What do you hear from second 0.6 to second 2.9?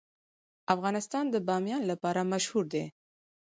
افغانستان د بامیان لپاره مشهور دی.